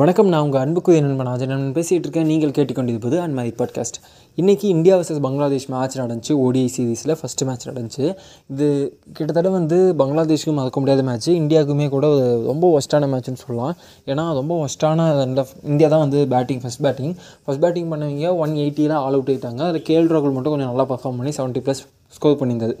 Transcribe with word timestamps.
வணக்கம் 0.00 0.28
நான் 0.28 0.42
உங்கள் 0.42 0.60
அன்புக்குரிய 0.60 1.02
நண்பன் 1.02 1.26
ஆஜர். 1.26 1.46
நண்பன் 1.46 1.82
பேசிகிட்டு 1.82 2.04
இருக்கேன் 2.04 2.26
நீங்கள் 2.26 2.50
கேட்டுக்கொண்டிருப்பது 2.50 3.18
அண்ட் 3.18 3.34
மை 3.34 3.54
பாட்காஸ்ட் 3.58 3.98
இன்றைக்கி 4.36 4.64
இந்தியா 4.64 4.96
வர்சஸ் 4.96 5.20
பங்களாதேஷ் 5.20 5.66
மேட்ச் 5.66 5.98
நடந்துச்சு 5.98 6.32
ஓடிஐ 6.46 6.68
சீரீஸில் 6.76 7.16
ஃபஸ்ட்டு 7.20 7.46
மேட்ச் 7.46 7.68
நடந்துச்சு. 7.68 8.16
இது 8.50 8.66
கிட்டத்தட்ட 9.12 9.50
வந்து 9.58 9.94
பங்களாதேஷுக்கும் 9.98 10.58
மறக்க 10.60 10.80
முடியாத 10.80 11.02
மேட்ச் 11.02 11.30
இந்தியாவுக்குமே 11.30 11.88
கூட 11.88 12.06
ரொம்ப 12.46 12.78
ஒஸ்ட்டான 12.78 13.10
மேட்ச்னு 13.14 13.42
சொல்லலாம். 13.44 13.76
ஏன்னா 14.06 14.26
ரொம்ப 14.40 14.64
ஒஸ்ட்டான 14.64 15.46
இந்தியா 15.62 15.88
தான் 15.88 16.04
வந்து 16.08 16.26
batting 16.28 16.60
first 16.60 16.82
batting 16.82 17.14
first 17.46 17.64
batting 17.66 17.92
பண்ணவங்க 17.92 18.36
ஒன் 18.36 18.50
எயிட்டியில் 18.50 18.98
ஆல் 19.04 19.12
அவுட் 19.12 19.30
ஆகிட்டாங்க 19.30 19.62
அதில் 19.70 19.86
கேஎல் 19.88 20.12
ராகுல் 20.14 20.36
மட்டும் 20.38 20.54
கொஞ்சம் 20.54 20.70
நல்லா 20.72 20.86
பர்ஃபார்ம் 20.94 21.20
பண்ணி 21.20 21.34
செவன்ட்டி 21.36 21.62
ப்ளஸ் 21.66 21.84
ஸ்கோர் 22.08 22.40
பண்ணியிருந்தது 22.40 22.74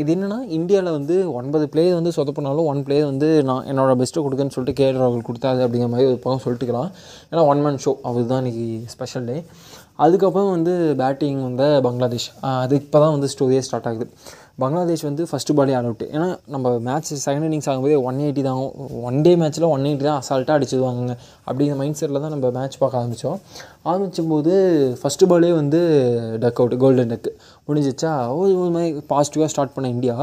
இது 0.00 0.10
என்னென்னா 0.14 0.36
இந்தியாவில் 0.56 0.96
வந்து 0.96 1.14
ஒன்பது 1.38 1.64
பிளேயர் 1.72 1.96
வந்து 1.98 2.12
சொதப்பினாலும் 2.16 2.68
ஒன் 2.72 2.82
பிளேயர் 2.86 3.08
வந்து 3.10 3.28
நான் 3.48 3.66
என்னோட 3.70 3.94
பெஸ்ட்டை 4.00 4.22
கொடுக்குன்னு 4.24 4.54
சொல்லிட்டு 4.56 4.78
கேஎல் 4.80 5.00
ராகுல் 5.02 5.26
கொடுத்தாரு 5.28 5.60
அப்படிங்கிற 5.64 5.90
மாதிரி 5.94 6.08
ஒரு 6.10 6.18
படம் 6.24 6.42
சொல்லிட்டுக்கலாம். 6.44 6.90
ஏன்னா 7.30 7.44
ஒன் 7.52 7.62
மேன் 7.64 7.80
ஷோ 7.84 7.92
அவர் 8.10 8.30
தான் 8.32 8.42
இன்றைக்கி 8.44 8.66
ஸ்பெஷல் 8.94 9.26
டே 9.30 9.36
அதுக்கப்புறம் 10.04 10.50
வந்து 10.56 10.74
பேட்டிங் 11.02 11.40
வந்த 11.46 11.64
பங்களாதேஷ். 11.86 12.28
அது 12.64 12.74
இப்போ 12.82 12.98
தான் 13.04 13.14
வந்து 13.16 13.30
ஸ்டோரியே 13.34 13.62
ஸ்டார்ட் 13.68 13.88
ஆகுது. 13.90 14.06
பங்களாதேஷ் 14.62 15.04
வந்து 15.06 15.22
ஃபஸ்ட்டு 15.30 15.54
பாலே 15.58 15.74
ஆல் 15.78 15.86
அவுட் 15.88 16.04
ஏன்னா 16.14 16.26
நம்ம 16.54 16.70
மேட்ச் 16.86 17.10
செகண்ட் 17.24 17.46
இன்னிங்ஸ் 17.48 17.68
ஆகும்போது 17.70 17.96
ஒன் 18.08 18.16
எயிட்டி 18.24 18.42
தான். 18.46 18.60
ஒன் 19.08 19.18
டே 19.26 19.32
மேட்ச்சில் 19.42 19.66
ஒன் 19.74 19.84
எயிட்டி 19.88 20.04
தான் 20.08 20.18
அசால்ட்டாக 20.22 20.56
அடிச்சிடுவாங்க 20.58 21.14
அப்படிங்கிற 21.48 21.76
மைண்ட் 21.80 21.98
செட்டில் 22.00 22.20
தான் 22.24 22.34
நம்ம 22.34 22.50
மேட்ச் 22.56 22.78
பார்க்க 22.80 23.00
ஆரம்பித்தோம் 23.00 23.38
ஆரம்பிச்சும் 23.90 24.30
போது 24.32 24.54
ஃபஸ்ட்டு 25.00 25.28
பாலே 25.32 25.50
வந்து 25.60 25.80
டக் 26.44 26.60
அவுட் 26.62 26.74
கோல்டன் 26.84 27.12
டக்கு 27.12 27.32
முடிஞ்சிச்சா 27.68 28.12
ஒரு 28.38 28.50
ஒரு 28.62 28.72
மாதிரி 28.76 29.04
பாசிட்டிவாக 29.12 29.50
ஸ்டார்ட் 29.54 29.74
பண்ண 29.76 29.88
இந்தியா. 29.96 30.16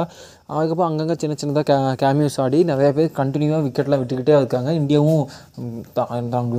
அதுக்கப்புறம் 0.55 0.89
அங்கங்கே 0.89 1.17
சின்ன 1.23 1.37
சின்னதாக 1.43 1.65
கே 1.71 1.77
கேமியோஸ் 2.03 2.37
ஆடி 2.45 2.59
நிறையா 2.71 2.91
பேர் 2.99 3.15
கண்டினியூவாக 3.21 3.63
விக்கெட்லாம் 3.67 4.03
விட்டுக்கிட்டே 4.03 4.35
இருக்காங்க. 4.41 4.71
இந்தியாவும் 4.81 5.25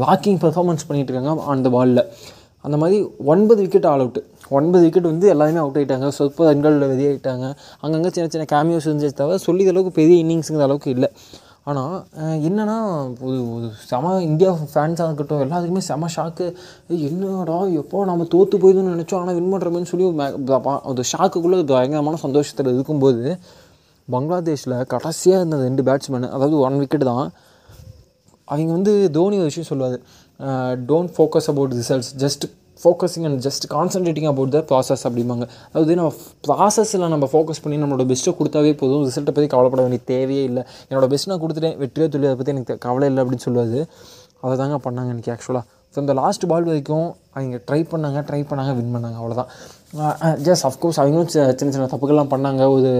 வாக்கிங் 0.06 0.40
பர்ஃபார்மன்ஸ் 0.46 0.88
பண்ணிகிட்டு 0.88 1.14
இருக்காங்க 1.14 1.44
அந்த 1.54 1.70
பாலில் 1.76 2.04
அந்த 2.66 2.76
மாதிரி 2.82 2.98
ஒன்பது 3.32 3.60
விக்கெட் 3.64 3.88
ஆல் 3.92 4.02
அவுட்டு 4.04 4.22
ஒன்பது 4.56 4.82
விக்கெட் 4.84 5.10
வந்து 5.12 5.26
எல்லாருமே 5.32 5.60
அவுட் 5.62 5.78
ஆகிட்டாங்க 5.80 6.08
சொற்ப 6.18 6.46
ரன்களில் 6.48 6.90
வெளியாகிட்டாங்க 6.92 7.46
அங்கங்கே 7.84 8.10
சின்ன 8.16 8.28
சின்ன 8.34 8.46
கேமியோஸ் 8.54 8.88
இருந்துச்சு 8.88 9.18
தவிர 9.20 9.38
சொல்லித 9.48 9.72
அளவுக்கு 9.72 9.92
பெரிய 10.00 10.16
இன்னிங்ஸுங்கிற 10.24 10.64
அளவுக்கு 10.68 10.90
இல்லை. 10.96 11.08
ஆனால் 11.70 11.94
என்னென்னா 12.48 12.76
ஒரு 13.26 13.38
ஒரு 13.54 13.68
செம 13.90 14.12
இந்தியா 14.28 14.50
ஃபேன்ஸாக 14.72 15.06
இருக்கட்டும் 15.08 15.42
எல்லாத்துக்குமே 15.44 15.82
செம 15.88 16.10
ஷாக்கு 16.16 16.46
என்னடா 17.08 17.56
எப்போ 17.80 18.04
நம்ம 18.10 18.26
தோற்று 18.34 18.60
போயிடுன்னு 18.64 18.94
நினச்சோம். 18.96 19.22
ஆனால் 19.22 19.36
வின் 19.38 19.50
பண்ணுறோமேன்னு 19.54 19.90
சொல்லி 19.92 20.06
ஒரு 20.92 21.04
ஷாக்குக்குள்ளே 21.12 21.58
பயங்கரமான 21.72 22.20
சந்தோஷத்தில் 22.26 22.72
இருக்கும்போது 22.74 23.24
பங்களாதேஷில் 24.08 24.76
கடைசியாக 24.92 25.40
இருந்த 25.40 25.56
ரெண்டு 25.68 25.84
பேட்ஸ்மேன் 25.88 26.28
அதாவது 26.36 26.56
ஒன் 26.66 26.78
விக்கெட் 26.82 27.10
தான் 27.12 27.26
அவங்க 28.48 28.70
வந்து 28.78 28.92
தோனி 29.14 29.36
ஒரு 29.42 29.50
விஷயம் 29.50 29.68
சொல்லுவார். 29.70 29.98
Don't 30.90 31.12
focus 31.16 31.48
about 31.52 31.74
results 31.80 32.10
just 32.22 32.46
focusing 32.82 33.26
and 33.26 33.38
just 33.46 33.64
concentrating 33.74 34.28
about 34.32 34.50
the 34.56 34.60
process 34.70 35.04
அப்படிம்பாங்க. 35.08 35.44
அதாவது 35.72 35.94
நம்ம 36.00 36.10
ப்ராசஸில் 36.48 37.04
நம்ம 37.14 37.28
ஃபோக்கஸ் 37.32 37.62
பண்ணி 37.64 37.76
நம்மளோட 37.82 38.04
பெஸ்ட்டை 38.10 38.34
கொடுத்தாவே 38.40 38.72
போதும். 38.82 39.04
ரிசல்ட்டை 39.08 39.34
பற்றி 39.36 39.48
கவலைப்பட 39.54 39.82
வேண்டிய 39.86 40.02
தேவையே 40.12 40.44
இல்லை. 40.50 40.64
என்னோட 40.90 41.06
பெஸ்ட் 41.12 41.30
நான் 41.32 41.42
கொடுத்துட்டேன். 41.44 41.76
வெற்றியோ 41.84 42.08
தொழில் 42.14 42.28
அதை 42.30 42.36
பற்றி 42.42 42.54
எனக்கு 42.56 42.76
கவலை 42.86 43.08
இல்லை 43.12 43.22
அப்படின்னு 43.24 43.46
சொல்லுவது 43.48 43.80
அதை 44.44 44.54
தாங்க 44.62 44.76
பண்ணாங்க 44.86 45.10
எனக்கு 45.14 45.32
ஆக்சுவலாக 45.34 45.64
ஸோ 45.96 46.00
இந்த 46.04 46.14
லாஸ்ட் 46.18 46.44
பால் 46.50 46.66
வரைக்கும் 46.70 47.06
அவங்க 47.36 47.58
ட்ரை 47.68 47.78
பண்ணாங்க 47.92 48.18
ட்ரை 48.28 48.40
பண்ணாங்க 48.48 48.72
வின் 48.78 48.90
பண்ணாங்க 48.94 49.16
அவ்வளோதான் 49.20 50.40
ஜஸ்ட் 50.46 50.66
அஃப்கோர்ஸ் 50.68 50.98
அவங்களும் 51.02 51.30
சின்ன 51.60 51.70
சின்ன 51.74 51.86
தப்புகள்லாம் 51.92 52.30
பண்ணாங்க. 52.32 52.62
ஒரு 52.74 52.90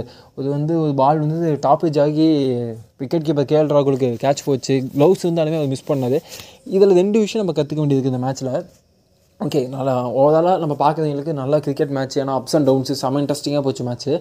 இது 0.40 0.48
வந்து 0.54 0.74
ஒரு 0.84 0.92
பால் 1.00 1.20
வந்து 1.24 1.50
டாப்பேஜ் 1.66 1.98
ஆகி 2.04 2.28
விக்கெட் 3.02 3.26
கீப்பர் 3.28 3.48
கேஎல் 3.52 3.72
ராகுலுக்கு 3.76 4.08
கேட்ச் 4.24 4.42
போச்சு. 4.48 4.76
க்ளவுஸ் 4.94 5.24
இருந்தாலுமே 5.26 5.58
அவர் 5.60 5.72
மிஸ் 5.74 5.88
பண்ணது 5.90 6.20
இதில் 6.76 6.98
ரெண்டு 7.00 7.20
விஷயம் 7.24 7.44
நம்ம 7.44 7.56
கற்றுக்க 7.58 7.80
வேண்டியது 7.82 8.00
இருக்குது 8.00 8.14
இந்த 8.14 8.24
மேட்ச்சில் 8.26 8.52
ஓகே 9.40 9.60
நல்லா 9.74 9.94
ஓவராலாக 10.20 10.60
நம்ம 10.62 10.74
பார்க்குறவங்களுக்கு 10.84 11.32
நல்லா 11.40 11.56
கிரிக்கெட் 11.64 11.92
மேட்ச் 11.96 12.16
ஏன்னா 12.22 12.36
அப்ஸ் 12.40 12.56
அண்ட் 12.58 12.68
டவுன்ஸு 12.70 12.94
செம்ம 13.02 13.20
இன்ட்ரெஸ்டிங்காக 13.22 13.62
போச்சு 13.66 13.84
மேட்ச்சு 13.88 14.12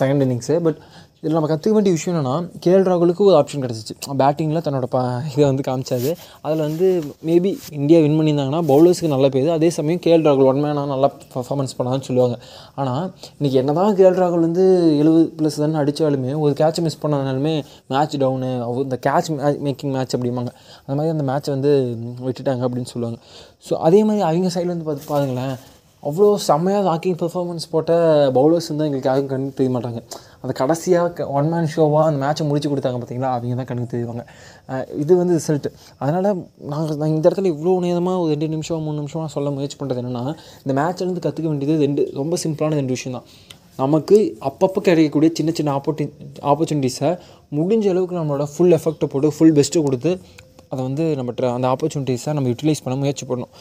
செகண்ட் 0.00 0.24
இன்னிங்ஸு 0.26 0.56
பட் 0.66 0.80
இதில் 1.22 1.36
நம்ம 1.36 1.48
கற்றுக்க 1.50 1.74
வேண்டிய 1.76 1.94
விஷயம் 1.96 2.12
என்னென்னா 2.12 2.36
கேஎல் 2.62 2.86
ராகுலுக்கு 2.90 3.22
ஒரு 3.26 3.34
ஆப்ஷன் 3.40 3.62
கிடச்சிச்சு. 3.64 3.94
பேட்டிங்கில் 4.20 4.62
தன்னோட 4.66 4.86
ப 4.94 5.00
இதை 5.32 5.44
வந்து 5.48 5.64
காமிச்சாது 5.66 6.10
அதில் 6.44 6.62
வந்து 6.66 6.86
மேபி 7.28 7.50
இந்தியா 7.78 7.98
வின் 8.04 8.16
பண்ணியிருந்தாங்கன்னா 8.18 8.60
பவுலர்ஸுக்கு 8.70 9.10
நல்ல 9.12 9.28
பேர். 9.34 9.50
அதே 9.56 9.68
சமயம் 9.76 10.00
கேஎல் 10.06 10.24
ராகுல் 10.28 10.48
ஒன் 10.52 10.60
மேனாக 10.64 10.90
நல்லா 10.92 11.08
பர்ஃபார்மன்ஸ் 11.34 11.76
பண்ணான்னு 11.78 12.06
சொல்லுவாங்க. 12.08 12.36
ஆனால் 12.82 13.04
இன்றைக்கி 13.38 13.58
என்ன 13.62 13.74
தான் 13.78 13.94
கேஎல் 14.00 14.18
ராகுல் 14.22 14.46
வந்து 14.48 14.64
எழுபது 15.02 15.22
ப்ளஸ் 15.40 15.60
தானே 15.64 15.78
அடித்தாலுமே 15.82 16.32
ஒரு 16.44 16.52
கேட்ச் 16.62 16.80
மிஸ் 16.86 17.00
பண்ணதுனாலுமே 17.04 17.54
மேட்ச் 17.94 18.16
டவுனு 18.24 18.50
இந்த 18.86 18.98
கேட்ச் 19.08 19.30
மேக்கிங் 19.68 19.94
மேட்ச் 19.98 20.16
அப்படிம்பாங்க. 20.18 20.52
அந்த 20.84 20.96
மாதிரி 21.00 21.14
அந்த 21.16 21.26
மேட்ச்சை 21.30 21.52
வந்து 21.56 21.72
விட்டுட்டாங்க 22.26 22.64
அப்படின்னு 22.68 22.92
சொல்லுவாங்க. 22.94 23.20
ஸோ 23.68 23.74
அதே 23.88 24.02
மாதிரி 24.10 24.24
அவங்க 24.30 24.50
சைட்லேருந்து 24.56 24.88
பார்த்து 24.90 25.12
பாருங்களேன். 25.14 25.54
அவ்வளோ 26.08 26.28
செம்மையாக 26.46 26.82
ராக்கிங் 26.88 27.18
பெர்ஃபார்மன்ஸ் 27.20 27.66
போட்ட 27.72 27.92
பவுலர்ஸ் 28.36 28.68
வந்து 28.72 28.86
எங்களுக்கு 28.88 29.10
யாரும் 29.10 29.28
கண்ணுக்கு 29.32 29.56
தெரிய 29.60 29.72
மாட்டாங்க. 29.74 30.00
அந்த 30.42 30.52
கடைசியாக 30.60 31.26
ஒன் 31.38 31.48
மேன் 31.52 31.68
ஷோவாக 31.74 32.04
அந்த 32.10 32.18
மேட்ச்சை 32.24 32.44
முடிச்சு 32.48 32.70
கொடுத்தாங்க 32.72 32.98
பார்த்தீங்களா 33.00 33.30
அவங்க 33.34 33.56
தான் 33.60 33.68
கண்ணுக்கு 33.70 33.92
தெரிவாங்க. 33.94 34.22
இது 35.02 35.12
வந்து 35.20 35.34
ரிசல்ட் 35.38 35.68
அதனால் 36.02 36.28
நாங்கள் 36.72 36.98
நான் 37.02 37.12
இந்த 37.16 37.24
இடத்துல 37.28 37.50
இவ்வளோ 37.54 37.74
நேரமாக 37.86 38.22
ஒரு 38.22 38.30
ரெண்டு 38.34 38.48
நிமிஷம் 38.54 38.84
மூணு 38.88 38.98
நிமிஷமாக 39.02 39.30
சொல்ல 39.36 39.50
முயற்சி 39.56 39.78
பண்ணுறது 39.82 40.02
என்னென்னா 40.02 40.24
இந்த 40.64 40.74
மேட்ச்லேருந்து 40.80 41.24
கற்றுக்க 41.26 41.48
வேண்டியது 41.52 41.76
ரெண்டு 41.86 42.04
ரொம்ப 42.20 42.36
சிம்பிளான 42.44 42.78
ரெண்டு 42.80 42.96
விஷயம் 42.96 43.16
தான். 43.18 43.28
நமக்கு 43.82 44.16
அப்பப்போ 44.48 44.80
கிடைக்கக்கூடிய 44.88 45.30
சின்ன 45.38 45.50
சின்ன 45.58 45.70
ஆப்பர்டி 45.78 46.04
ஆப்பர்ச்சுனிட்டிஸை 46.50 47.10
முடிஞ்ச 47.58 47.86
அளவுக்கு 47.92 48.18
நம்மளோட 48.20 48.46
ஃபுல் 48.54 48.74
எஃபெக்ட்டை 48.78 49.06
போட்டு 49.12 49.30
ஃபுல் 49.36 49.54
பெஸ்ட்டு 49.58 49.84
கொடுத்து 49.86 50.10
அதை 50.72 50.80
வந்து 50.88 51.04
நம்ம 51.20 51.32
அந்த 51.56 51.66
ஆப்பர்ச்சுனிட்டிஸை 51.74 52.32
நம்ம 52.36 52.50
யூட்டிலைஸ் 52.52 52.84
பண்ண 52.84 52.96
முயற்சி 53.04 53.24
பண்ணணும். 53.30 53.54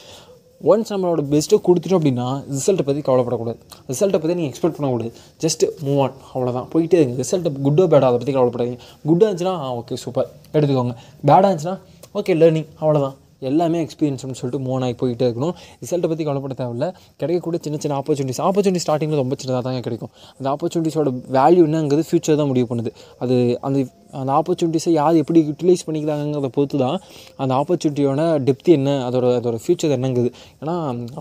ஒன்ஸ் 0.70 0.92
நம்மளோட 0.94 1.22
பெஸ்ட்டை 1.32 1.58
கொடுத்துட்டோம் 1.68 2.00
அப்படின்னா 2.00 2.26
ரிசல்ட்டை 2.56 2.86
பற்றி 2.88 3.02
கவலைப்படக்கூடாது. 3.08 3.60
ரிசல்ட்டை 3.92 4.20
பற்றி 4.22 4.36
நீங்கள் 4.40 4.52
எக்ஸ்பெக்ட் 4.52 4.78
பண்ணக்கூடாது. 4.78 5.12
ஜஸ்ட் 5.44 5.64
மூவ் 5.86 6.02
ஆன் 6.04 6.18
அவ்வளோதான் 6.34 6.68
போயிட்டே 6.74 7.00
இருங்க. 7.02 7.16
ரிசல்ட்டை 7.24 7.52
குட்டோ 7.66 7.86
பேடா 7.94 8.10
அதை 8.10 8.20
பற்றி 8.22 8.36
கவலைப்படாதீங்க. 8.38 8.80
குட்டாக 9.10 9.30
இருந்துச்சுன்னா 9.30 9.56
ஓகே 9.80 9.98
சூப்பர் 10.04 10.30
எடுத்துக்கோங்க. 10.54 10.96
பேடாக 11.30 11.50
இருந்துச்சுன்னா 11.50 11.78
ஓகே 12.20 12.36
லேர்னிங் 12.42 12.70
அவ்வளோதான் 12.82 13.18
எல்லாமே 13.50 13.79
எக்ஸ்பீரியன்ஸ்னு 13.85 14.38
சொல்லிட்டு 14.41 14.59
மூவ் 14.68 14.84
ஆகி 14.88 14.96
போயிட்டே 15.02 15.25
இருக்கணும். 15.29 15.53
ரிசல்ட்டை 15.84 16.09
பற்றி 16.12 16.24
கவலைப்பட 16.28 16.56
தேவையில்ல. 16.62 16.88
கிடைக்கக்கூடிய 17.22 17.59
சின்ன 17.66 17.79
சின்ன 17.84 17.96
ஆப்பர்ச்சுனிட்டிஸ் 18.02 18.41
ஆப்பர்ச்சுனிட்டி 18.47 18.84
ஸ்டார்டிங்கில் 18.85 19.22
ரொம்ப 19.24 19.35
சின்னதாக 19.41 19.63
தாங்க 19.68 19.81
கிடைக்கும். 19.88 20.12
அந்த 20.38 20.47
ஆப்பர்ச்சுனிட்டிஸோட 20.53 21.12
வேல்யூ 21.38 21.63
என்னங்கிறது 21.69 22.06
ஃபியூச்சர் 22.09 22.40
தான் 22.41 22.50
முடிவு 22.51 22.68
பண்ணுது. 22.72 22.94
அது 23.24 23.35
அந்த 23.69 23.80
அந்த 24.19 24.31
ஆப்பர்ச்சுனிட்டிஸை 24.38 24.91
யார் 25.00 25.19
எப்படி 25.22 25.40
யூட்டிலைஸ் 25.50 25.84
பண்ணிக்கிறாங்கிறத 25.88 26.47
பொறுத்து 26.56 26.78
தான் 26.84 26.97
அந்த 27.41 27.51
ஆப்பர்ச்சுனிட்டியோட 27.59 28.24
டெப்த் 28.47 28.69
என்ன 28.78 28.96
அதோட 29.07 29.28
அதோட 29.40 29.57
ஃபியூச்சர் 29.66 29.94
என்னங்குது. 29.97 30.30
ஏன்னா 30.62 30.75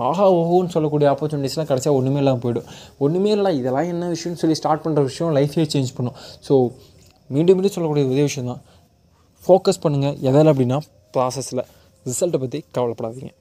ஆஹா 0.09 0.26
ஓஹோன்னு 0.38 0.72
சொல்லக்கூடிய 0.76 1.09
ஆப்பர்ச்சுனிட்டிஸ்லாம் 1.14 1.70
கடைசியாக 1.72 1.98
ஒன்றுமே 1.98 2.20
இல்லாமல் 2.22 2.42
போயிடும். 2.44 2.69
ஒன்றுமே 3.06 3.32
இல்லை 3.38 3.53
இதெல்லாம் 3.60 3.91
என்ன 3.94 4.09
விஷயம்னு 4.14 4.41
சொல்லி 4.42 4.59
ஸ்டார்ட் 4.60 4.84
பண்ணுற 4.86 5.03
விஷயம் 5.10 5.34
லைஃபே 5.38 5.66
சேஞ்ச் 5.75 5.92
பண்ணும். 5.98 6.16
ஸோ 6.48 6.54
மீண்டும் 7.34 7.56
மீண்டும் 7.59 7.76
சொல்லக்கூடிய 7.76 8.06
ஒரே 8.12 8.25
விஷயம் 8.30 8.50
தான் 8.53 8.62
ஃபோக்கஸ் 9.44 9.82
பண்ணுங்கள் 9.84 10.16
எதில் 10.30 10.50
அப்படின்னா 10.53 10.80
ப்ராசஸில் 11.16 11.62
ரிசல்ட்டை 12.06 12.38
பற்றி 12.38 12.65
கவலைப்படாதீங்க. 12.75 13.33